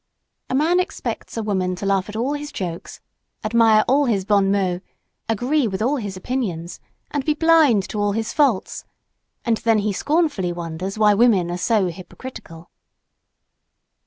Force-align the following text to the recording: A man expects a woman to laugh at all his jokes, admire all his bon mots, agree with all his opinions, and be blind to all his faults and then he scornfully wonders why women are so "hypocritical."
A 0.49 0.55
man 0.55 0.79
expects 0.79 1.37
a 1.37 1.43
woman 1.43 1.75
to 1.75 1.85
laugh 1.85 2.09
at 2.09 2.15
all 2.15 2.33
his 2.33 2.51
jokes, 2.51 3.01
admire 3.43 3.85
all 3.87 4.05
his 4.05 4.25
bon 4.25 4.51
mots, 4.51 4.81
agree 5.29 5.67
with 5.67 5.79
all 5.79 5.97
his 5.97 6.17
opinions, 6.17 6.79
and 7.11 7.23
be 7.23 7.35
blind 7.35 7.87
to 7.89 7.99
all 7.99 8.13
his 8.13 8.33
faults 8.33 8.83
and 9.45 9.57
then 9.57 9.77
he 9.77 9.93
scornfully 9.93 10.51
wonders 10.51 10.97
why 10.97 11.13
women 11.13 11.51
are 11.51 11.55
so 11.55 11.85
"hypocritical." 11.85 12.71